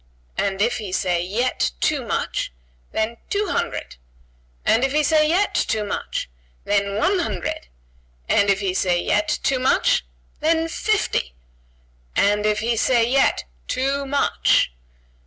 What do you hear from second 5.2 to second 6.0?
yet, too